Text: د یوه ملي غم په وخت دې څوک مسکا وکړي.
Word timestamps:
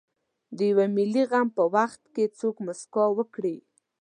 د 0.57 0.59
یوه 0.71 0.85
ملي 0.95 1.23
غم 1.29 1.47
په 1.57 1.63
وخت 1.75 2.01
دې 2.15 2.25
څوک 2.39 2.55
مسکا 2.67 3.05
وکړي. 3.17 3.57